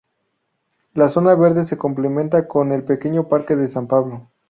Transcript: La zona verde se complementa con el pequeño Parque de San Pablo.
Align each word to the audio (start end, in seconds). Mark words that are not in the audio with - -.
La 0.95 1.09
zona 1.09 1.35
verde 1.35 1.63
se 1.63 1.77
complementa 1.77 2.47
con 2.47 2.71
el 2.71 2.83
pequeño 2.83 3.27
Parque 3.27 3.55
de 3.55 3.67
San 3.67 3.85
Pablo. 3.85 4.31